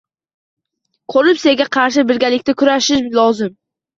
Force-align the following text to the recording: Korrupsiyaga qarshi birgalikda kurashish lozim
Korrupsiyaga 1.15 1.67
qarshi 1.77 2.05
birgalikda 2.11 2.57
kurashish 2.63 3.05
lozim 3.19 3.55